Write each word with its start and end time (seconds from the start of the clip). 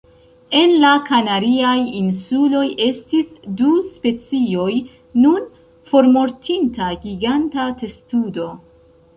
En 0.59 0.71
la 0.83 0.93
Kanariaj 1.09 1.73
Insuloj 1.99 2.63
estis 2.87 3.29
du 3.59 3.73
specioj 3.97 4.73
nun 5.27 5.47
formortinta 5.93 6.89
giganta 7.07 7.69
testudo. 7.85 8.51